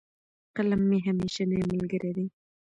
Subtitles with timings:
[0.55, 2.25] قلم مي همېشنی ملګری دی.